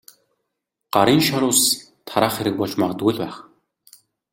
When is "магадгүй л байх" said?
2.81-3.35